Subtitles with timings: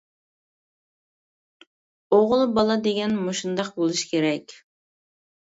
[2.15, 4.57] ئوغۇل بالا دېگەن مۇشۇنداق بولۇش كېرەك!